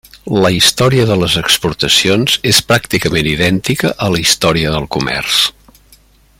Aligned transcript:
La 0.43 0.49
història 0.53 1.03
de 1.09 1.17
les 1.23 1.35
exportacions 1.41 2.39
és 2.53 2.63
pràcticament 2.71 3.31
idèntica 3.35 3.95
a 4.07 4.11
la 4.15 4.23
història 4.25 4.73
del 4.77 4.89
comerç. 4.97 5.41